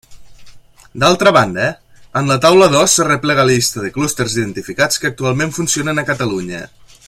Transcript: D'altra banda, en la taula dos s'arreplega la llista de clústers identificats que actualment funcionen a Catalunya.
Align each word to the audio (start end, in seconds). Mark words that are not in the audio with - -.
D'altra 1.03 1.33
banda, 1.35 1.65
en 2.21 2.31
la 2.33 2.37
taula 2.45 2.71
dos 2.77 2.95
s'arreplega 2.99 3.45
la 3.49 3.59
llista 3.59 3.85
de 3.85 3.93
clústers 3.99 4.39
identificats 4.41 5.03
que 5.03 5.11
actualment 5.11 5.55
funcionen 5.59 6.05
a 6.05 6.07
Catalunya. 6.13 6.65